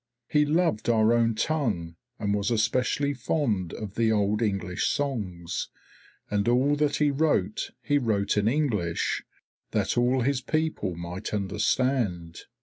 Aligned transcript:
He 0.27 0.47
loved 0.47 0.89
our 0.89 1.13
own 1.13 1.35
tongue, 1.35 1.95
and 2.17 2.33
was 2.33 2.49
especially 2.49 3.13
fond 3.13 3.71
of 3.71 3.93
the 3.93 4.11
Old 4.11 4.41
English 4.41 4.87
songs, 4.87 5.69
and 6.27 6.47
all 6.47 6.75
that 6.77 6.95
he 6.95 7.11
wrote 7.11 7.69
he 7.83 7.99
wrote 7.99 8.35
in 8.35 8.47
English 8.47 9.21
that 9.69 9.99
all 9.99 10.21
his 10.21 10.41
people 10.41 10.95
might 10.95 11.35
understand. 11.35 12.39